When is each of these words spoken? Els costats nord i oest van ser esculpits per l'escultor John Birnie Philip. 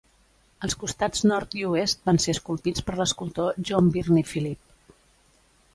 Els 0.67 0.75
costats 0.83 1.21
nord 1.31 1.53
i 1.59 1.61
oest 1.73 2.01
van 2.09 2.21
ser 2.25 2.35
esculpits 2.39 2.85
per 2.89 2.99
l'escultor 3.01 3.53
John 3.71 3.95
Birnie 3.99 4.27
Philip. 4.35 4.97